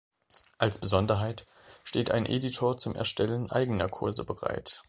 Als 0.57 0.79
Besonderheit 0.79 1.45
steht 1.83 2.09
ein 2.09 2.25
Editor 2.25 2.75
zum 2.75 2.95
Erstellen 2.95 3.51
eigener 3.51 3.87
Kurse 3.87 4.25
bereit. 4.25 4.79